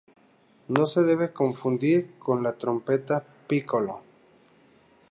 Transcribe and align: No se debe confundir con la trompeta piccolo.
No 0.69 0.87
se 0.87 1.03
debe 1.03 1.31
confundir 1.31 2.15
con 2.17 2.41
la 2.41 2.53
trompeta 2.57 3.23
piccolo. 3.47 4.01